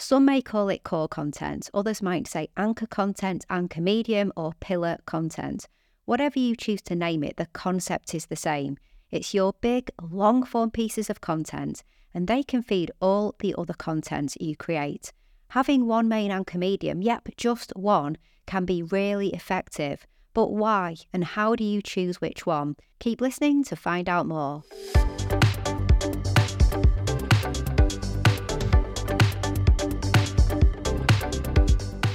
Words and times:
Some 0.00 0.24
may 0.24 0.40
call 0.40 0.70
it 0.70 0.82
core 0.82 1.08
content, 1.08 1.68
others 1.74 2.00
might 2.00 2.26
say 2.26 2.48
anchor 2.56 2.86
content, 2.86 3.44
anchor 3.50 3.82
medium, 3.82 4.32
or 4.34 4.54
pillar 4.58 4.96
content. 5.04 5.68
Whatever 6.06 6.38
you 6.38 6.56
choose 6.56 6.80
to 6.82 6.94
name 6.94 7.22
it, 7.22 7.36
the 7.36 7.48
concept 7.52 8.14
is 8.14 8.24
the 8.24 8.34
same. 8.34 8.78
It's 9.10 9.34
your 9.34 9.52
big, 9.60 9.90
long 10.00 10.42
form 10.42 10.70
pieces 10.70 11.10
of 11.10 11.20
content, 11.20 11.84
and 12.14 12.26
they 12.26 12.42
can 12.42 12.62
feed 12.62 12.90
all 13.02 13.34
the 13.40 13.54
other 13.58 13.74
content 13.74 14.38
you 14.40 14.56
create. 14.56 15.12
Having 15.48 15.86
one 15.86 16.08
main 16.08 16.30
anchor 16.30 16.56
medium, 16.56 17.02
yep, 17.02 17.28
just 17.36 17.70
one, 17.76 18.16
can 18.46 18.64
be 18.64 18.82
really 18.82 19.28
effective. 19.34 20.06
But 20.32 20.50
why 20.50 20.96
and 21.12 21.24
how 21.24 21.56
do 21.56 21.62
you 21.62 21.82
choose 21.82 22.22
which 22.22 22.46
one? 22.46 22.76
Keep 23.00 23.20
listening 23.20 23.64
to 23.64 23.76
find 23.76 24.08
out 24.08 24.26
more. 24.26 24.62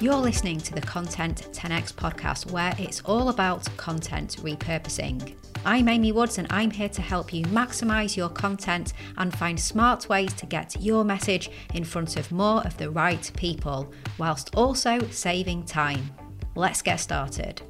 You're 0.05 0.13
listening 0.17 0.59
to 0.59 0.75
the 0.75 0.81
Content 0.81 1.47
10x 1.51 1.91
podcast, 1.91 2.51
where 2.51 2.75
it's 2.77 3.01
all 3.05 3.29
about 3.29 3.67
content 3.75 4.37
repurposing. 4.43 5.33
I'm 5.65 5.89
Amy 5.89 6.11
Woods, 6.11 6.37
and 6.37 6.45
I'm 6.51 6.69
here 6.69 6.89
to 6.89 7.01
help 7.01 7.33
you 7.33 7.43
maximize 7.45 8.15
your 8.15 8.29
content 8.29 8.93
and 9.17 9.35
find 9.35 9.59
smart 9.59 10.07
ways 10.07 10.31
to 10.33 10.45
get 10.45 10.79
your 10.79 11.03
message 11.03 11.49
in 11.73 11.83
front 11.83 12.17
of 12.17 12.31
more 12.31 12.61
of 12.67 12.77
the 12.77 12.91
right 12.91 13.31
people, 13.35 13.91
whilst 14.19 14.53
also 14.55 14.99
saving 15.07 15.65
time. 15.65 16.11
Let's 16.53 16.83
get 16.83 16.97
started. 16.97 17.63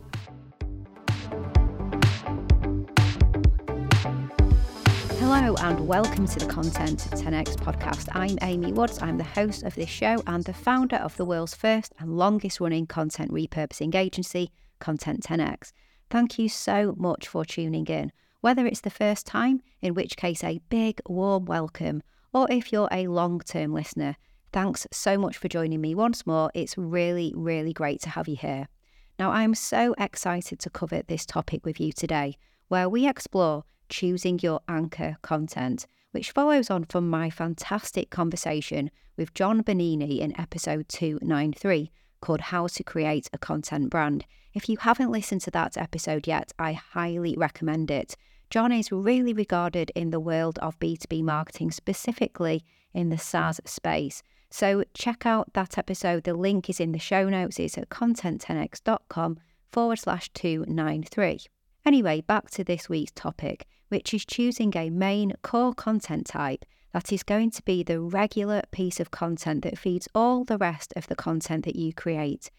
Hello 5.27 5.55
and 5.61 5.87
welcome 5.87 6.27
to 6.27 6.37
the 6.37 6.45
Content 6.45 6.99
10x 6.99 7.55
podcast. 7.55 8.09
I'm 8.11 8.37
Amy 8.43 8.71
Woods. 8.71 9.01
I'm 9.01 9.17
the 9.17 9.23
host 9.23 9.63
of 9.63 9.73
this 9.73 9.89
show 9.89 10.21
and 10.27 10.43
the 10.43 10.53
founder 10.53 10.97
of 10.97 11.17
the 11.17 11.25
world's 11.25 11.55
first 11.55 11.93
and 11.97 12.15
longest 12.15 12.59
running 12.59 12.85
content 12.85 13.31
repurposing 13.31 13.95
agency, 13.95 14.51
Content 14.77 15.23
10x. 15.23 15.71
Thank 16.11 16.37
you 16.37 16.47
so 16.47 16.93
much 16.99 17.27
for 17.27 17.43
tuning 17.43 17.87
in. 17.87 18.11
Whether 18.41 18.67
it's 18.67 18.81
the 18.81 18.91
first 18.91 19.25
time, 19.25 19.63
in 19.81 19.95
which 19.95 20.15
case 20.15 20.43
a 20.43 20.61
big 20.69 21.01
warm 21.07 21.45
welcome, 21.45 22.03
or 22.31 22.45
if 22.51 22.71
you're 22.71 22.87
a 22.91 23.07
long 23.07 23.39
term 23.39 23.73
listener, 23.73 24.17
thanks 24.53 24.85
so 24.91 25.17
much 25.17 25.37
for 25.37 25.47
joining 25.47 25.81
me 25.81 25.95
once 25.95 26.27
more. 26.27 26.51
It's 26.53 26.77
really, 26.77 27.33
really 27.35 27.73
great 27.73 27.99
to 28.01 28.11
have 28.11 28.27
you 28.27 28.35
here. 28.35 28.67
Now, 29.17 29.31
I'm 29.31 29.55
so 29.55 29.95
excited 29.97 30.59
to 30.59 30.69
cover 30.69 31.01
this 31.01 31.25
topic 31.25 31.65
with 31.65 31.79
you 31.79 31.91
today, 31.91 32.37
where 32.67 32.87
we 32.87 33.07
explore 33.07 33.63
choosing 33.89 34.39
your 34.39 34.61
anchor 34.67 35.17
content, 35.21 35.87
which 36.11 36.31
follows 36.31 36.69
on 36.69 36.85
from 36.85 37.09
my 37.09 37.29
fantastic 37.29 38.09
conversation 38.09 38.91
with 39.17 39.33
John 39.33 39.63
Bonini 39.63 40.19
in 40.19 40.39
episode 40.39 40.87
293 40.89 41.91
called 42.21 42.41
How 42.41 42.67
to 42.67 42.83
Create 42.83 43.29
a 43.33 43.37
Content 43.37 43.89
Brand. 43.89 44.25
If 44.53 44.69
you 44.69 44.77
haven't 44.77 45.11
listened 45.11 45.41
to 45.41 45.51
that 45.51 45.77
episode 45.77 46.27
yet, 46.27 46.51
I 46.57 46.73
highly 46.73 47.35
recommend 47.37 47.91
it. 47.91 48.15
John 48.49 48.71
is 48.71 48.91
really 48.91 49.33
regarded 49.33 49.91
in 49.95 50.11
the 50.11 50.19
world 50.19 50.59
of 50.59 50.79
B2B 50.79 51.23
marketing, 51.23 51.71
specifically 51.71 52.63
in 52.93 53.09
the 53.09 53.17
SaaS 53.17 53.59
space. 53.65 54.23
So 54.49 54.83
check 54.93 55.25
out 55.25 55.53
that 55.53 55.77
episode. 55.77 56.23
The 56.23 56.33
link 56.33 56.69
is 56.69 56.79
in 56.79 56.93
the 56.93 56.99
show 56.99 57.27
notes. 57.27 57.59
It's 57.59 57.77
at 57.77 57.89
content10x.com 57.89 59.39
forward 59.71 59.99
slash 59.99 60.29
293. 60.29 61.39
Anyway, 61.85 62.19
back 62.21 62.49
to 62.49 62.63
this 62.63 62.89
week's 62.89 63.11
topic, 63.11 63.67
which 63.89 64.11
is 64.11 64.25
choosing 64.25 64.75
a 64.75 64.89
main 64.89 65.33
core 65.43 65.73
content 65.73 66.25
type 66.25 66.65
that 66.93 67.13
is 67.13 67.21
going 67.21 67.51
to 67.51 67.61
be 67.61 67.83
the 67.83 67.99
regular 67.99 68.63
piece 68.71 68.99
of 68.99 69.11
content 69.11 69.63
that 69.63 69.77
feeds 69.77 70.07
all 70.15 70.43
the 70.43 70.57
rest 70.57 70.93
of 70.95 71.05
the 71.07 71.15
content 71.15 71.63
that 71.63 71.75
you 71.75 71.93
create. 71.93 72.49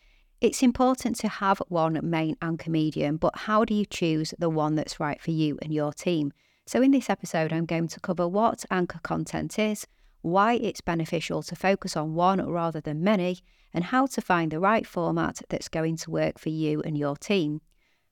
It's 0.41 0.63
important 0.63 1.17
to 1.21 1.29
have 1.29 1.61
one 1.67 1.99
main 2.05 2.37
anchor 2.41 2.71
medium, 2.71 3.17
but 3.17 3.37
how 3.37 3.65
do 3.65 3.75
you 3.75 3.85
choose 3.85 4.33
the 4.39 4.51
one 4.51 4.77
that's 4.77 5.01
right 5.01 5.21
for 5.21 5.33
you 5.33 5.59
and 5.61 5.75
your 5.75 5.93
team? 5.93 6.33
So, 6.65 6.81
in 6.81 6.93
this 6.93 7.11
episode, 7.11 7.53
I'm 7.53 7.67
going 7.67 7.89
to 7.89 8.01
cover 8.01 8.29
what 8.29 8.65
anchor 8.71 9.01
content 9.03 9.59
is, 9.59 9.89
why 10.23 10.55
it's 10.55 10.81
beneficial 10.81 11.43
to 11.45 11.57
focus 11.57 11.97
on 11.97 12.15
one 12.15 12.47
rather 12.49 12.81
than 12.81 13.03
many, 13.03 13.39
and 13.75 13.85
how 13.85 14.07
to 14.07 14.21
find 14.21 14.53
the 14.53 14.61
right 14.61 14.87
format 14.87 15.43
that's 15.49 15.69
going 15.69 15.97
to 15.97 16.11
work 16.13 16.39
for 16.39 16.51
you 16.51 16.81
and 16.83 16.97
your 16.97 17.17
team. 17.17 17.61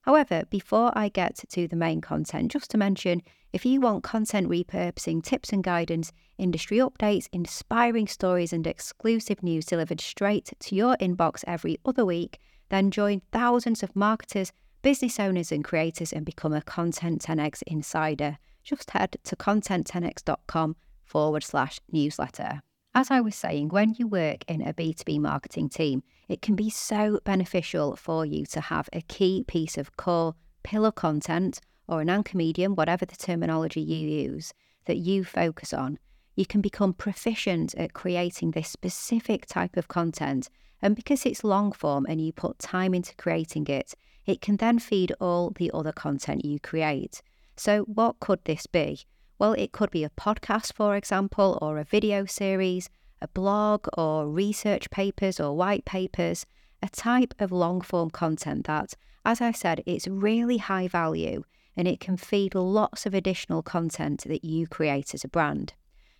However, 0.05 0.43
before 0.51 0.91
I 0.95 1.09
get 1.09 1.35
to 1.49 1.67
the 1.67 1.75
main 1.75 1.99
content, 1.99 2.51
just 2.51 2.69
to 2.69 2.77
mention 2.77 3.23
if 3.51 3.65
you 3.65 3.81
want 3.81 4.03
content 4.03 4.47
repurposing 4.47 5.23
tips 5.23 5.51
and 5.51 5.63
guidance, 5.63 6.11
industry 6.37 6.77
updates, 6.77 7.27
inspiring 7.31 8.05
stories, 8.05 8.53
and 8.53 8.67
exclusive 8.67 9.41
news 9.41 9.65
delivered 9.65 9.99
straight 9.99 10.53
to 10.59 10.75
your 10.75 10.95
inbox 10.97 11.43
every 11.47 11.79
other 11.83 12.05
week, 12.05 12.37
then 12.69 12.91
join 12.91 13.23
thousands 13.31 13.81
of 13.81 13.95
marketers, 13.95 14.51
business 14.83 15.19
owners, 15.19 15.51
and 15.51 15.63
creators 15.63 16.13
and 16.13 16.23
become 16.23 16.53
a 16.53 16.61
Content 16.61 17.23
10x 17.23 17.63
insider. 17.65 18.37
Just 18.63 18.91
head 18.91 19.17
to 19.23 19.35
content10x.com 19.35 20.75
forward 21.03 21.43
slash 21.43 21.79
newsletter. 21.91 22.61
As 22.97 23.11
I 23.11 23.19
was 23.19 23.35
saying, 23.35 23.69
when 23.69 23.93
you 23.99 24.07
work 24.07 24.45
in 24.47 24.61
a 24.61 24.73
B2B 24.73 25.19
marketing 25.19 25.67
team, 25.67 26.01
it 26.29 26.41
can 26.41 26.55
be 26.55 26.69
so 26.69 27.19
beneficial 27.25 27.97
for 27.97 28.25
you 28.25 28.45
to 28.45 28.61
have 28.61 28.87
a 28.93 29.01
key 29.01 29.43
piece 29.45 29.77
of 29.77 29.97
core 29.97 30.33
pillar 30.63 30.93
content 30.93 31.59
or 31.89 31.99
an 31.99 32.09
anchor 32.09 32.37
medium, 32.37 32.73
whatever 32.73 33.05
the 33.05 33.17
terminology 33.17 33.81
you 33.81 33.97
use, 33.97 34.53
that 34.85 34.95
you 34.95 35.25
focus 35.25 35.73
on. 35.73 35.99
You 36.37 36.45
can 36.45 36.61
become 36.61 36.93
proficient 36.93 37.75
at 37.75 37.91
creating 37.91 38.51
this 38.51 38.69
specific 38.69 39.45
type 39.45 39.75
of 39.75 39.89
content. 39.89 40.49
And 40.81 40.95
because 40.95 41.25
it's 41.25 41.43
long 41.43 41.73
form 41.73 42.05
and 42.07 42.21
you 42.21 42.31
put 42.31 42.59
time 42.59 42.93
into 42.93 43.13
creating 43.15 43.67
it, 43.67 43.93
it 44.25 44.39
can 44.39 44.55
then 44.55 44.79
feed 44.79 45.13
all 45.19 45.51
the 45.53 45.69
other 45.73 45.91
content 45.91 46.45
you 46.45 46.61
create. 46.61 47.21
So, 47.57 47.81
what 47.81 48.21
could 48.21 48.39
this 48.45 48.67
be? 48.67 49.01
Well, 49.37 49.53
it 49.53 49.73
could 49.73 49.91
be 49.91 50.03
a 50.03 50.09
podcast, 50.09 50.73
for 50.73 50.95
example, 50.95 51.59
or 51.61 51.77
a 51.77 51.83
video 51.83 52.25
series, 52.25 52.89
a 53.21 53.27
blog, 53.27 53.87
or 53.97 54.29
research 54.29 54.89
papers 54.89 55.39
or 55.39 55.55
white 55.55 55.83
papers, 55.83 56.45
a 56.81 56.87
type 56.87 57.33
of 57.39 57.51
long 57.51 57.81
form 57.81 58.09
content 58.09 58.65
that, 58.67 58.93
as 59.25 59.41
I 59.41 59.51
said, 59.51 59.83
it's 59.85 60.07
really 60.07 60.57
high 60.57 60.87
value 60.87 61.43
and 61.75 61.87
it 61.87 61.99
can 61.99 62.15
feed 62.15 62.55
lots 62.55 63.05
of 63.05 63.13
additional 63.13 63.61
content 63.61 64.23
that 64.25 64.45
you 64.45 64.67
create 64.67 65.13
as 65.13 65.25
a 65.25 65.27
brand. 65.27 65.73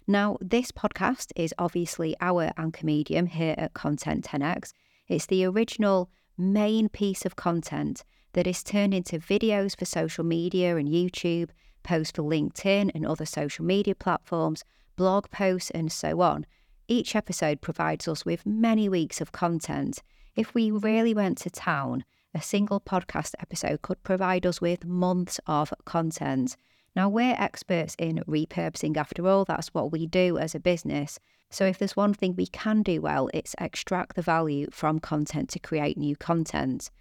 Now, 0.07 0.37
this 0.41 0.71
podcast 0.71 1.31
is 1.35 1.53
obviously 1.57 2.15
our 2.19 2.51
anchor 2.57 2.85
medium 2.85 3.27
here 3.27 3.55
at 3.57 3.73
Content 3.73 4.25
10x. 4.25 4.73
It's 5.07 5.25
the 5.25 5.45
original 5.45 6.09
main 6.37 6.89
piece 6.89 7.25
of 7.25 7.37
content 7.37 8.03
that 8.33 8.45
is 8.45 8.63
turned 8.63 8.93
into 8.93 9.19
videos 9.19 9.77
for 9.77 9.85
social 9.85 10.25
media 10.25 10.75
and 10.75 10.89
YouTube 10.89 11.49
post 11.85 12.17
for 12.17 12.23
LinkedIn 12.23 12.91
and 12.93 13.05
other 13.05 13.25
social 13.25 13.63
media 13.63 13.95
platforms, 13.95 14.65
blog 14.97 15.29
posts, 15.31 15.71
and 15.71 15.89
so 15.89 16.19
on. 16.19 16.45
Each 16.89 17.15
episode 17.15 17.61
provides 17.61 18.07
us 18.09 18.25
with 18.25 18.45
many 18.45 18.89
weeks 18.89 19.21
of 19.21 19.31
content. 19.31 20.03
If 20.35 20.53
we 20.53 20.69
really 20.69 21.13
went 21.13 21.37
to 21.39 21.49
town, 21.49 22.03
a 22.33 22.41
single 22.41 22.81
podcast 22.81 23.33
episode 23.39 23.81
could 23.81 24.03
provide 24.03 24.45
us 24.45 24.59
with 24.59 24.83
months 24.83 25.39
of 25.47 25.73
content. 25.85 26.57
Now, 26.95 27.07
we're 27.07 27.35
experts 27.37 27.95
in 27.97 28.23
repurposing 28.27 28.97
after 28.97 29.25
all, 29.27 29.45
that's 29.45 29.73
what 29.73 29.91
we 29.91 30.05
do 30.05 30.37
as 30.37 30.53
a 30.53 30.59
business. 30.59 31.19
So, 31.49 31.65
if 31.65 31.77
there's 31.77 31.95
one 31.95 32.13
thing 32.13 32.35
we 32.35 32.47
can 32.47 32.83
do 32.83 33.01
well, 33.01 33.29
it's 33.33 33.55
extract 33.57 34.15
the 34.15 34.21
value 34.21 34.67
from 34.71 34.99
content 34.99 35.49
to 35.51 35.59
create 35.59 35.97
new 35.97 36.15
content. 36.17 36.91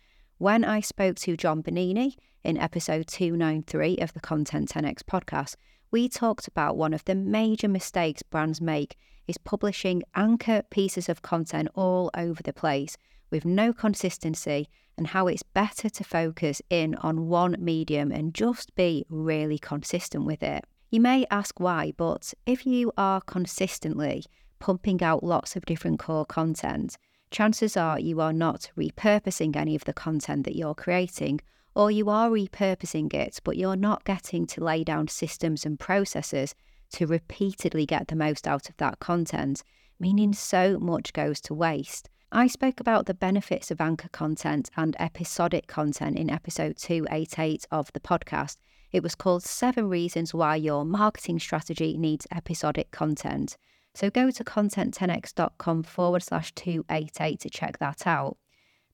When 0.44 0.62
I 0.62 0.80
spoke 0.80 1.16
to 1.20 1.38
John 1.38 1.62
Bonini 1.62 2.16
in 2.42 2.58
episode 2.58 3.06
293 3.06 3.96
of 3.96 4.12
the 4.12 4.20
Content 4.20 4.68
10x 4.68 4.98
podcast, 5.02 5.56
we 5.90 6.06
talked 6.06 6.46
about 6.46 6.76
one 6.76 6.92
of 6.92 7.02
the 7.06 7.14
major 7.14 7.66
mistakes 7.66 8.22
brands 8.22 8.60
make 8.60 8.98
is 9.26 9.38
publishing 9.38 10.02
anchor 10.14 10.60
pieces 10.68 11.08
of 11.08 11.22
content 11.22 11.70
all 11.74 12.10
over 12.14 12.42
the 12.42 12.52
place 12.52 12.98
with 13.30 13.46
no 13.46 13.72
consistency 13.72 14.68
and 14.98 15.06
how 15.06 15.28
it's 15.28 15.42
better 15.42 15.88
to 15.88 16.04
focus 16.04 16.60
in 16.68 16.94
on 16.96 17.26
one 17.26 17.56
medium 17.58 18.12
and 18.12 18.34
just 18.34 18.74
be 18.74 19.06
really 19.08 19.58
consistent 19.58 20.26
with 20.26 20.42
it. 20.42 20.66
You 20.90 21.00
may 21.00 21.24
ask 21.30 21.58
why, 21.58 21.94
but 21.96 22.34
if 22.44 22.66
you 22.66 22.92
are 22.98 23.22
consistently 23.22 24.26
pumping 24.58 25.02
out 25.02 25.24
lots 25.24 25.56
of 25.56 25.64
different 25.64 26.00
core 26.00 26.26
content, 26.26 26.98
chances 27.34 27.76
are 27.76 27.98
you 27.98 28.20
are 28.20 28.32
not 28.32 28.70
repurposing 28.78 29.56
any 29.56 29.74
of 29.74 29.84
the 29.84 29.92
content 29.92 30.44
that 30.44 30.54
you're 30.54 30.74
creating, 30.74 31.40
or 31.74 31.90
you 31.90 32.08
are 32.08 32.30
repurposing 32.30 33.12
it, 33.12 33.40
but 33.42 33.56
you're 33.56 33.74
not 33.74 34.04
getting 34.04 34.46
to 34.46 34.62
lay 34.62 34.84
down 34.84 35.08
systems 35.08 35.66
and 35.66 35.80
processes 35.80 36.54
to 36.92 37.08
repeatedly 37.08 37.84
get 37.84 38.06
the 38.06 38.14
most 38.14 38.46
out 38.46 38.68
of 38.68 38.76
that 38.76 39.00
content, 39.00 39.64
meaning 39.98 40.32
so 40.32 40.78
much 40.78 41.12
goes 41.12 41.40
to 41.40 41.52
waste. 41.52 42.08
I 42.30 42.46
spoke 42.46 42.78
about 42.78 43.06
the 43.06 43.14
benefits 43.14 43.72
of 43.72 43.80
anchor 43.80 44.08
content 44.10 44.70
and 44.76 44.94
episodic 45.00 45.66
content 45.66 46.16
in 46.16 46.30
episode 46.30 46.76
288 46.76 47.66
of 47.72 47.92
the 47.92 48.00
podcast. 48.00 48.58
It 48.92 49.02
was 49.02 49.16
called 49.16 49.42
Seven 49.42 49.88
Reasons 49.88 50.32
Why 50.32 50.54
Your 50.54 50.84
Marketing 50.84 51.40
Strategy 51.40 51.98
Needs 51.98 52.28
Episodic 52.32 52.92
Content. 52.92 53.56
So 53.94 54.10
go 54.10 54.30
to 54.30 54.42
content10x.com 54.42 55.84
forward 55.84 56.22
slash 56.22 56.52
288 56.52 57.40
to 57.40 57.50
check 57.50 57.78
that 57.78 58.06
out. 58.06 58.36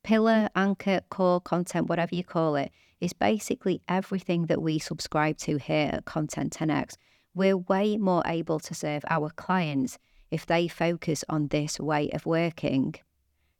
Pillar, 0.02 0.48
anchor, 0.54 1.00
core, 1.08 1.40
content, 1.40 1.88
whatever 1.88 2.14
you 2.14 2.24
call 2.24 2.56
it, 2.56 2.70
is 3.00 3.12
basically 3.14 3.80
everything 3.88 4.46
that 4.46 4.60
we 4.60 4.78
subscribe 4.78 5.38
to 5.38 5.56
here 5.56 5.90
at 5.92 6.04
Content 6.04 6.52
10x. 6.52 6.96
We're 7.34 7.56
way 7.56 7.96
more 7.96 8.22
able 8.26 8.60
to 8.60 8.74
serve 8.74 9.04
our 9.08 9.30
clients 9.30 9.98
if 10.30 10.46
they 10.46 10.68
focus 10.68 11.24
on 11.28 11.48
this 11.48 11.80
way 11.80 12.10
of 12.10 12.26
working. 12.26 12.94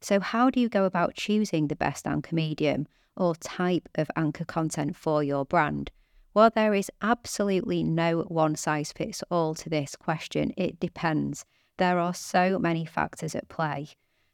So, 0.03 0.21
how 0.21 0.51
do 0.51 0.61
you 0.61 0.69
go 0.69 0.85
about 0.85 1.15
choosing 1.15 1.69
the 1.69 1.77
best 1.77 2.07
anchor 2.07 2.35
medium 2.35 2.87
or 3.17 3.35
type 3.35 3.89
of 3.95 4.11
anchor 4.17 4.45
content 4.45 4.97
for 4.97 5.23
your 5.23 5.45
brand? 5.45 5.91
Well, 6.32 6.50
there 6.55 6.75
is 6.75 6.93
absolutely 7.03 7.82
no 7.82 8.21
one 8.21 8.55
size 8.55 8.93
fits 8.93 9.25
all 9.32 9.55
to 9.56 9.69
this 9.69 9.97
question. 9.97 10.53
It 10.56 10.79
depends. 10.79 11.44
There 11.77 11.99
are 11.99 12.15
so 12.15 12.56
many 12.59 12.85
factors 12.85 13.35
at 13.35 13.49
play. 13.49 13.88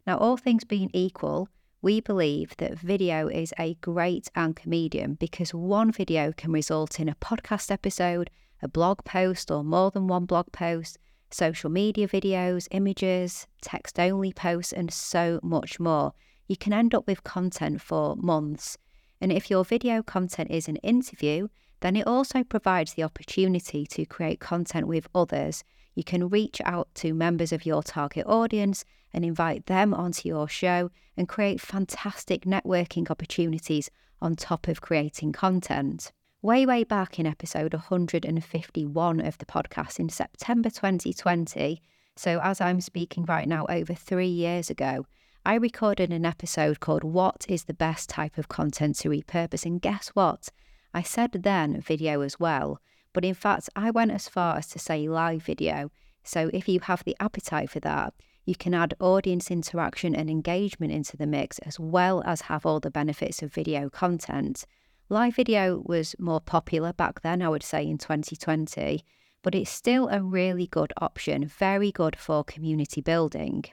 Now, 0.06 0.18
all 0.18 0.36
things 0.36 0.64
being 0.64 0.90
equal, 0.92 1.48
we 1.80 2.00
believe 2.00 2.54
that 2.58 2.78
video 2.78 3.28
is 3.28 3.54
a 3.58 3.74
great 3.76 4.28
anchor 4.34 4.68
medium 4.68 5.14
because 5.14 5.54
one 5.54 5.90
video 5.90 6.32
can 6.32 6.52
result 6.52 7.00
in 7.00 7.08
a 7.08 7.14
podcast 7.14 7.70
episode, 7.70 8.28
a 8.62 8.68
blog 8.68 9.02
post, 9.04 9.50
or 9.50 9.64
more 9.64 9.90
than 9.90 10.06
one 10.06 10.26
blog 10.26 10.52
post, 10.52 10.98
social 11.30 11.70
media 11.70 12.06
videos, 12.06 12.68
images, 12.72 13.46
text 13.62 13.98
only 13.98 14.34
posts, 14.34 14.72
and 14.72 14.92
so 14.92 15.40
much 15.42 15.80
more. 15.80 16.12
You 16.46 16.58
can 16.58 16.74
end 16.74 16.94
up 16.94 17.06
with 17.06 17.24
content 17.24 17.80
for 17.80 18.16
months. 18.16 18.76
And 19.18 19.32
if 19.32 19.50
your 19.50 19.64
video 19.64 20.02
content 20.02 20.50
is 20.50 20.68
an 20.68 20.76
interview, 20.76 21.48
then 21.80 21.96
it 21.96 22.06
also 22.06 22.42
provides 22.42 22.94
the 22.94 23.02
opportunity 23.02 23.86
to 23.86 24.04
create 24.04 24.40
content 24.40 24.86
with 24.86 25.08
others. 25.14 25.64
You 25.94 26.04
can 26.04 26.28
reach 26.28 26.60
out 26.64 26.88
to 26.96 27.14
members 27.14 27.52
of 27.52 27.66
your 27.66 27.82
target 27.82 28.26
audience 28.26 28.84
and 29.12 29.24
invite 29.24 29.66
them 29.66 29.94
onto 29.94 30.28
your 30.28 30.48
show 30.48 30.90
and 31.16 31.28
create 31.28 31.60
fantastic 31.60 32.42
networking 32.42 33.10
opportunities 33.10 33.90
on 34.20 34.36
top 34.36 34.68
of 34.68 34.80
creating 34.80 35.32
content. 35.32 36.12
Way, 36.42 36.66
way 36.66 36.84
back 36.84 37.18
in 37.18 37.26
episode 37.26 37.72
151 37.72 39.20
of 39.20 39.38
the 39.38 39.46
podcast 39.46 39.98
in 39.98 40.08
September 40.08 40.70
2020, 40.70 41.80
so 42.16 42.40
as 42.42 42.62
I'm 42.62 42.80
speaking 42.80 43.26
right 43.26 43.46
now, 43.46 43.66
over 43.68 43.92
three 43.92 44.28
years 44.28 44.70
ago, 44.70 45.06
I 45.44 45.54
recorded 45.54 46.12
an 46.12 46.24
episode 46.24 46.80
called 46.80 47.04
What 47.04 47.44
is 47.48 47.64
the 47.64 47.74
Best 47.74 48.08
Type 48.08 48.38
of 48.38 48.48
Content 48.48 48.96
to 49.00 49.10
Repurpose? 49.10 49.66
And 49.66 49.80
guess 49.80 50.08
what? 50.08 50.48
I 50.96 51.02
said 51.02 51.32
then 51.32 51.78
video 51.82 52.22
as 52.22 52.40
well, 52.40 52.80
but 53.12 53.22
in 53.22 53.34
fact, 53.34 53.68
I 53.76 53.90
went 53.90 54.12
as 54.12 54.30
far 54.30 54.56
as 54.56 54.66
to 54.68 54.78
say 54.78 55.06
live 55.06 55.42
video. 55.42 55.90
So 56.24 56.50
if 56.54 56.70
you 56.70 56.80
have 56.80 57.04
the 57.04 57.14
appetite 57.20 57.68
for 57.68 57.80
that, 57.80 58.14
you 58.46 58.54
can 58.54 58.72
add 58.72 58.94
audience 58.98 59.50
interaction 59.50 60.16
and 60.16 60.30
engagement 60.30 60.94
into 60.94 61.18
the 61.18 61.26
mix 61.26 61.58
as 61.58 61.78
well 61.78 62.22
as 62.24 62.40
have 62.40 62.64
all 62.64 62.80
the 62.80 62.90
benefits 62.90 63.42
of 63.42 63.52
video 63.52 63.90
content. 63.90 64.64
Live 65.10 65.34
video 65.34 65.82
was 65.84 66.14
more 66.18 66.40
popular 66.40 66.94
back 66.94 67.20
then, 67.20 67.42
I 67.42 67.50
would 67.50 67.62
say 67.62 67.86
in 67.86 67.98
2020, 67.98 69.04
but 69.42 69.54
it's 69.54 69.70
still 69.70 70.08
a 70.08 70.22
really 70.22 70.66
good 70.66 70.94
option, 70.96 71.44
very 71.44 71.92
good 71.92 72.16
for 72.16 72.42
community 72.42 73.02
building. 73.02 73.66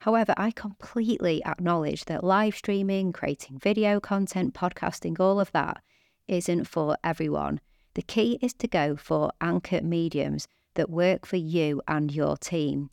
However, 0.00 0.34
I 0.36 0.50
completely 0.50 1.42
acknowledge 1.42 2.04
that 2.04 2.22
live 2.22 2.54
streaming, 2.54 3.14
creating 3.14 3.60
video 3.60 3.98
content, 3.98 4.52
podcasting, 4.52 5.18
all 5.18 5.40
of 5.40 5.52
that 5.52 5.82
isn't 6.30 6.64
for 6.64 6.96
everyone. 7.04 7.60
The 7.94 8.02
key 8.02 8.38
is 8.40 8.54
to 8.54 8.68
go 8.68 8.96
for 8.96 9.32
anchor 9.40 9.82
mediums 9.82 10.46
that 10.74 10.88
work 10.88 11.26
for 11.26 11.36
you 11.36 11.82
and 11.88 12.10
your 12.12 12.36
team. 12.36 12.90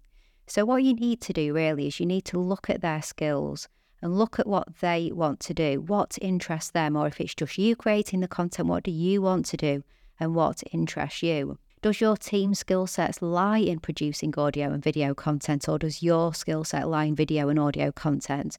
So, 0.48 0.66
what 0.66 0.84
you 0.84 0.94
need 0.94 1.22
to 1.22 1.34
do 1.34 1.54
really 1.54 1.88
is 1.88 2.00
you 2.00 2.06
need 2.06 2.26
to 2.26 2.40
look 2.40 2.70
at 2.70 2.82
their 2.82 3.02
skills 3.02 3.68
and 4.02 4.18
look 4.18 4.40
at 4.40 4.48
what 4.48 4.78
they 4.82 5.12
want 5.14 5.40
to 5.42 5.54
do, 5.54 5.82
what 5.82 6.18
interests 6.22 6.72
them, 6.72 6.96
or 6.96 7.08
if 7.08 7.22
it's 7.22 7.36
just 7.36 7.58
you 7.58 7.76
creating 7.76 8.22
the 8.22 8.28
content, 8.28 8.68
what 8.68 8.84
do 8.84 8.92
you 8.92 9.22
want 9.22 9.46
to 9.48 9.58
do 9.58 9.84
and 10.20 10.36
what 10.36 10.64
interests 10.72 11.22
you? 11.22 11.58
Does 11.82 12.02
your 12.02 12.18
team 12.18 12.56
skill 12.56 12.88
sets 12.88 13.22
lie 13.22 13.60
in 13.60 13.80
producing 13.80 14.34
audio 14.38 14.72
and 14.72 14.84
video 14.84 15.14
content, 15.14 15.70
or 15.70 15.78
does 15.78 16.02
your 16.02 16.34
skill 16.34 16.64
set 16.64 16.88
lie 16.88 17.06
in 17.06 17.16
video 17.16 17.50
and 17.50 17.60
audio 17.60 17.92
content? 17.92 18.58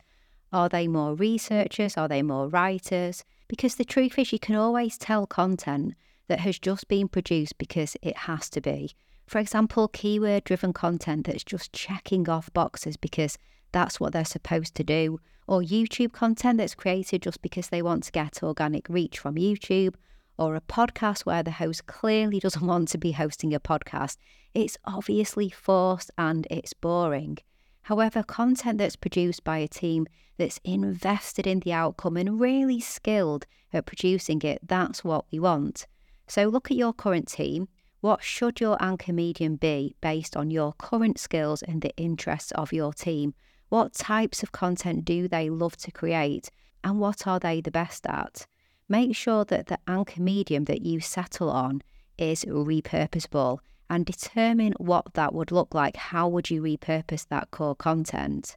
Are 0.52 0.68
they 0.68 0.86
more 0.86 1.14
researchers? 1.14 1.96
Are 1.96 2.08
they 2.08 2.22
more 2.22 2.48
writers? 2.48 3.24
Because 3.48 3.74
the 3.74 3.84
truth 3.84 4.18
is, 4.18 4.32
you 4.32 4.38
can 4.38 4.54
always 4.54 4.98
tell 4.98 5.26
content 5.26 5.94
that 6.28 6.40
has 6.40 6.58
just 6.58 6.86
been 6.88 7.08
produced 7.08 7.58
because 7.58 7.96
it 8.02 8.16
has 8.16 8.48
to 8.50 8.60
be. 8.60 8.94
For 9.26 9.38
example, 9.38 9.88
keyword 9.88 10.44
driven 10.44 10.72
content 10.72 11.26
that's 11.26 11.44
just 11.44 11.72
checking 11.72 12.28
off 12.28 12.52
boxes 12.52 12.96
because 12.96 13.38
that's 13.72 13.98
what 13.98 14.12
they're 14.12 14.24
supposed 14.24 14.74
to 14.76 14.84
do, 14.84 15.20
or 15.46 15.60
YouTube 15.60 16.12
content 16.12 16.58
that's 16.58 16.74
created 16.74 17.22
just 17.22 17.42
because 17.42 17.68
they 17.68 17.82
want 17.82 18.04
to 18.04 18.12
get 18.12 18.42
organic 18.42 18.88
reach 18.88 19.18
from 19.18 19.34
YouTube, 19.34 19.94
or 20.38 20.54
a 20.54 20.60
podcast 20.60 21.26
where 21.26 21.42
the 21.42 21.50
host 21.50 21.86
clearly 21.86 22.38
doesn't 22.38 22.66
want 22.66 22.88
to 22.88 22.98
be 22.98 23.12
hosting 23.12 23.52
a 23.52 23.60
podcast. 23.60 24.16
It's 24.54 24.78
obviously 24.84 25.50
forced 25.50 26.10
and 26.16 26.46
it's 26.50 26.72
boring. 26.72 27.38
However, 27.82 28.22
content 28.22 28.78
that's 28.78 28.96
produced 28.96 29.44
by 29.44 29.58
a 29.58 29.68
team 29.68 30.06
that's 30.36 30.60
invested 30.64 31.46
in 31.46 31.60
the 31.60 31.72
outcome 31.72 32.16
and 32.16 32.40
really 32.40 32.80
skilled 32.80 33.46
at 33.72 33.86
producing 33.86 34.42
it, 34.42 34.60
that's 34.66 35.02
what 35.02 35.24
we 35.32 35.38
want. 35.38 35.86
So 36.26 36.48
look 36.48 36.70
at 36.70 36.76
your 36.76 36.92
current 36.92 37.28
team 37.28 37.68
what 38.00 38.22
should 38.22 38.60
your 38.60 38.76
anchor 38.80 39.12
medium 39.12 39.56
be 39.56 39.96
based 40.00 40.36
on 40.36 40.52
your 40.52 40.72
current 40.74 41.18
skills 41.18 41.62
and 41.62 41.82
the 41.82 41.96
interests 41.96 42.52
of 42.52 42.72
your 42.72 42.92
team? 42.92 43.34
What 43.70 43.92
types 43.92 44.44
of 44.44 44.52
content 44.52 45.04
do 45.04 45.26
they 45.26 45.50
love 45.50 45.76
to 45.78 45.90
create? 45.90 46.48
And 46.84 47.00
what 47.00 47.26
are 47.26 47.40
they 47.40 47.60
the 47.60 47.72
best 47.72 48.06
at? 48.06 48.46
Make 48.88 49.16
sure 49.16 49.44
that 49.46 49.66
the 49.66 49.80
anchor 49.88 50.22
medium 50.22 50.64
that 50.66 50.82
you 50.82 51.00
settle 51.00 51.50
on 51.50 51.82
is 52.16 52.44
repurposable 52.44 53.58
and 53.90 54.04
determine 54.04 54.74
what 54.78 55.14
that 55.14 55.34
would 55.34 55.50
look 55.52 55.74
like. 55.74 55.96
How 55.96 56.28
would 56.28 56.50
you 56.50 56.62
repurpose 56.62 57.26
that 57.28 57.50
core 57.50 57.74
content? 57.74 58.56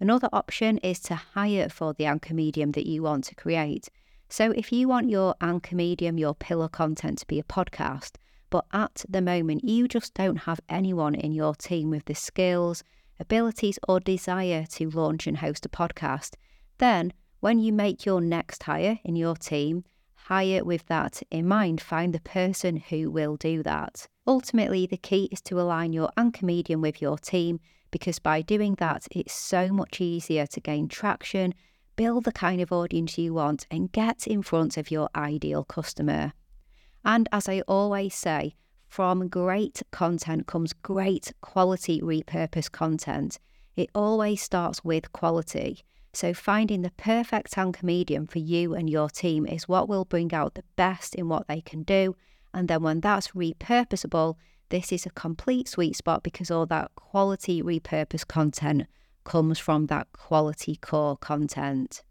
Another 0.00 0.28
option 0.32 0.78
is 0.78 1.00
to 1.00 1.14
hire 1.14 1.68
for 1.68 1.92
the 1.92 2.06
anchor 2.06 2.34
medium 2.34 2.72
that 2.72 2.86
you 2.86 3.02
want 3.02 3.24
to 3.24 3.34
create. 3.34 3.88
So, 4.28 4.52
if 4.52 4.70
you 4.72 4.88
want 4.88 5.10
your 5.10 5.34
anchor 5.40 5.74
medium, 5.74 6.18
your 6.18 6.34
pillar 6.34 6.68
content 6.68 7.18
to 7.18 7.26
be 7.26 7.38
a 7.40 7.44
podcast, 7.44 8.12
but 8.50 8.66
at 8.72 9.04
the 9.08 9.22
moment, 9.22 9.64
you 9.64 9.88
just 9.88 10.14
don't 10.14 10.36
have 10.36 10.60
anyone 10.68 11.14
in 11.14 11.32
your 11.32 11.54
team 11.54 11.90
with 11.90 12.04
the 12.04 12.14
skills, 12.14 12.84
abilities, 13.18 13.78
or 13.88 14.00
desire 14.00 14.64
to 14.70 14.90
launch 14.90 15.26
and 15.26 15.38
host 15.38 15.66
a 15.66 15.68
podcast. 15.68 16.34
Then, 16.78 17.12
when 17.40 17.58
you 17.58 17.72
make 17.72 18.06
your 18.06 18.20
next 18.20 18.62
hire 18.62 18.98
in 19.04 19.16
your 19.16 19.36
team, 19.36 19.84
hire 20.28 20.62
with 20.62 20.84
that 20.86 21.22
in 21.30 21.48
mind. 21.48 21.80
Find 21.80 22.12
the 22.12 22.20
person 22.20 22.76
who 22.76 23.10
will 23.10 23.36
do 23.36 23.62
that. 23.62 24.06
Ultimately, 24.26 24.86
the 24.86 24.98
key 24.98 25.30
is 25.32 25.40
to 25.42 25.58
align 25.58 25.94
your 25.94 26.10
anchor 26.18 26.44
medium 26.44 26.82
with 26.82 27.00
your 27.00 27.16
team 27.16 27.60
because 27.90 28.18
by 28.18 28.42
doing 28.42 28.74
that, 28.74 29.06
it's 29.10 29.32
so 29.32 29.68
much 29.68 30.02
easier 30.02 30.46
to 30.46 30.60
gain 30.60 30.86
traction, 30.86 31.54
build 31.96 32.24
the 32.24 32.32
kind 32.32 32.60
of 32.60 32.70
audience 32.70 33.16
you 33.16 33.32
want, 33.32 33.66
and 33.70 33.90
get 33.90 34.26
in 34.26 34.42
front 34.42 34.76
of 34.76 34.90
your 34.90 35.08
ideal 35.16 35.64
customer. 35.64 36.34
And 37.06 37.26
as 37.32 37.48
I 37.48 37.62
always 37.62 38.14
say, 38.14 38.54
from 38.86 39.28
great 39.28 39.80
content 39.92 40.46
comes 40.46 40.74
great 40.74 41.32
quality 41.40 42.02
repurposed 42.02 42.72
content. 42.72 43.38
It 43.76 43.88
always 43.94 44.42
starts 44.42 44.84
with 44.84 45.10
quality. 45.12 45.84
So, 46.20 46.34
finding 46.34 46.82
the 46.82 46.90
perfect 46.90 47.56
anchor 47.56 47.86
medium 47.86 48.26
for 48.26 48.40
you 48.40 48.74
and 48.74 48.90
your 48.90 49.08
team 49.08 49.46
is 49.46 49.68
what 49.68 49.88
will 49.88 50.04
bring 50.04 50.34
out 50.34 50.54
the 50.54 50.64
best 50.74 51.14
in 51.14 51.28
what 51.28 51.46
they 51.46 51.60
can 51.60 51.84
do. 51.84 52.16
And 52.52 52.66
then, 52.66 52.82
when 52.82 53.00
that's 53.00 53.28
repurposable, 53.28 54.34
this 54.68 54.90
is 54.90 55.06
a 55.06 55.10
complete 55.10 55.68
sweet 55.68 55.94
spot 55.94 56.24
because 56.24 56.50
all 56.50 56.66
that 56.66 56.90
quality 56.96 57.62
repurposed 57.62 58.26
content 58.26 58.88
comes 59.22 59.60
from 59.60 59.86
that 59.86 60.08
quality 60.10 60.74
core 60.74 61.16
content. 61.16 62.02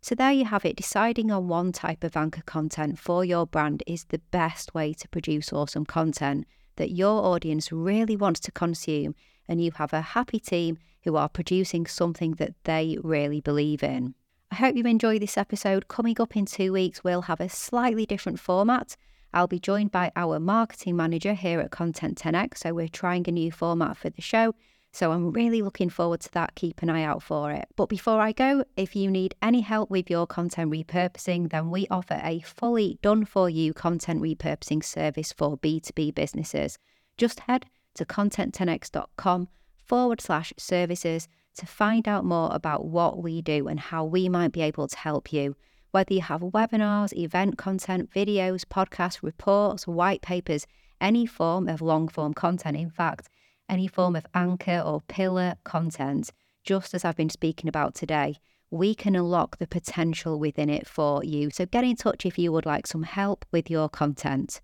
So, 0.00 0.14
there 0.14 0.32
you 0.32 0.46
have 0.46 0.64
it. 0.64 0.76
Deciding 0.76 1.30
on 1.30 1.46
one 1.46 1.72
type 1.72 2.02
of 2.02 2.16
anchor 2.16 2.44
content 2.46 2.98
for 2.98 3.22
your 3.22 3.44
brand 3.44 3.82
is 3.86 4.04
the 4.04 4.22
best 4.30 4.72
way 4.72 4.94
to 4.94 5.06
produce 5.10 5.52
awesome 5.52 5.84
content 5.84 6.46
that 6.76 6.92
your 6.92 7.22
audience 7.22 7.70
really 7.70 8.16
wants 8.16 8.40
to 8.40 8.50
consume, 8.50 9.14
and 9.50 9.62
you 9.62 9.72
have 9.72 9.92
a 9.92 10.00
happy 10.00 10.38
team 10.38 10.78
who 11.02 11.16
are 11.16 11.28
producing 11.28 11.84
something 11.86 12.32
that 12.34 12.54
they 12.64 12.96
really 13.02 13.40
believe 13.40 13.82
in. 13.82 14.14
I 14.52 14.54
hope 14.54 14.76
you 14.76 14.84
enjoy 14.84 15.18
this 15.18 15.36
episode. 15.36 15.88
Coming 15.88 16.20
up 16.20 16.36
in 16.36 16.46
two 16.46 16.72
weeks, 16.72 17.04
we'll 17.04 17.22
have 17.22 17.40
a 17.40 17.48
slightly 17.48 18.06
different 18.06 18.40
format. 18.40 18.96
I'll 19.34 19.46
be 19.46 19.58
joined 19.58 19.90
by 19.90 20.12
our 20.16 20.40
marketing 20.40 20.96
manager 20.96 21.34
here 21.34 21.60
at 21.60 21.70
Content 21.70 22.18
10x, 22.18 22.58
so 22.58 22.74
we're 22.74 22.88
trying 22.88 23.28
a 23.28 23.32
new 23.32 23.52
format 23.52 23.96
for 23.96 24.08
the 24.08 24.22
show. 24.22 24.54
So 24.92 25.12
I'm 25.12 25.30
really 25.30 25.62
looking 25.62 25.88
forward 25.88 26.20
to 26.22 26.32
that. 26.32 26.56
Keep 26.56 26.82
an 26.82 26.90
eye 26.90 27.04
out 27.04 27.22
for 27.22 27.52
it. 27.52 27.66
But 27.76 27.88
before 27.88 28.20
I 28.20 28.32
go, 28.32 28.64
if 28.76 28.96
you 28.96 29.08
need 29.10 29.36
any 29.40 29.60
help 29.60 29.88
with 29.88 30.10
your 30.10 30.26
content 30.26 30.72
repurposing, 30.72 31.50
then 31.50 31.70
we 31.70 31.86
offer 31.90 32.20
a 32.24 32.40
fully 32.40 32.98
done 33.02 33.24
for 33.24 33.48
you 33.48 33.72
content 33.72 34.20
repurposing 34.20 34.84
service 34.84 35.32
for 35.32 35.58
B2B 35.58 36.14
businesses. 36.14 36.78
Just 37.16 37.40
head 37.40 37.66
to 37.94 38.04
content10x.com 38.04 39.48
forward 39.84 40.20
slash 40.20 40.52
services 40.56 41.28
to 41.56 41.66
find 41.66 42.06
out 42.06 42.24
more 42.24 42.48
about 42.52 42.86
what 42.86 43.22
we 43.22 43.42
do 43.42 43.68
and 43.68 43.80
how 43.80 44.04
we 44.04 44.28
might 44.28 44.52
be 44.52 44.62
able 44.62 44.88
to 44.88 44.96
help 44.96 45.32
you. 45.32 45.56
Whether 45.90 46.14
you 46.14 46.20
have 46.22 46.40
webinars, 46.40 47.12
event 47.12 47.58
content, 47.58 48.10
videos, 48.10 48.64
podcasts, 48.64 49.22
reports, 49.22 49.86
white 49.86 50.22
papers, 50.22 50.66
any 51.00 51.26
form 51.26 51.68
of 51.68 51.82
long 51.82 52.06
form 52.08 52.34
content, 52.34 52.76
in 52.76 52.90
fact, 52.90 53.28
any 53.68 53.88
form 53.88 54.14
of 54.14 54.26
anchor 54.34 54.80
or 54.84 55.00
pillar 55.02 55.56
content, 55.64 56.30
just 56.62 56.94
as 56.94 57.04
I've 57.04 57.16
been 57.16 57.30
speaking 57.30 57.68
about 57.68 57.94
today, 57.94 58.36
we 58.70 58.94
can 58.94 59.16
unlock 59.16 59.58
the 59.58 59.66
potential 59.66 60.38
within 60.38 60.70
it 60.70 60.86
for 60.86 61.24
you. 61.24 61.50
So 61.50 61.66
get 61.66 61.84
in 61.84 61.96
touch 61.96 62.24
if 62.24 62.38
you 62.38 62.52
would 62.52 62.66
like 62.66 62.86
some 62.86 63.02
help 63.02 63.44
with 63.50 63.68
your 63.68 63.88
content. 63.88 64.60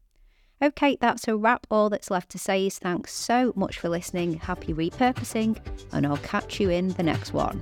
Okay, 0.63 0.97
that's 1.01 1.29
a 1.29 1.37
wrap. 1.37 1.67
All 1.71 1.91
that's 1.91 2.11
left 2.11 2.31
to 2.31 2.39
say 2.39 2.67
is 2.67 2.79
thanks 2.79 3.13
so 3.13 3.53
much 3.57 3.79
for 3.79 3.91
listening. 3.91 4.35
Happy 4.35 4.73
repurposing, 4.73 5.59
and 5.93 6.07
I'll 6.07 6.17
catch 6.19 6.61
you 6.61 6.71
in 6.71 6.89
the 6.95 7.03
next 7.03 7.35
one. 7.35 7.61